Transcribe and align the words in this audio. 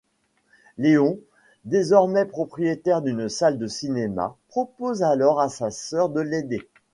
Léon, 0.79 1.19
désormais 1.63 2.25
propriétaire 2.25 3.03
d'une 3.03 3.29
salle 3.29 3.59
de 3.59 3.67
cinéma, 3.67 4.35
propose 4.47 5.03
alors 5.03 5.39
à 5.39 5.47
sa 5.47 5.69
sœur 5.69 6.09
de 6.09 6.21
l'aider. 6.21 6.67